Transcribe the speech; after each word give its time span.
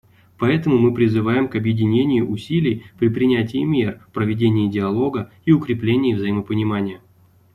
Поэтому 0.39 0.79
мы 0.79 0.95
призываем 0.95 1.47
к 1.47 1.53
объединению 1.55 2.27
усилий 2.27 2.85
при 2.97 3.09
принятии 3.09 3.63
мер, 3.63 4.03
проведении 4.13 4.67
диалога 4.67 5.29
и 5.45 5.51
укреплении 5.51 6.15
взаимопонимания. 6.15 7.01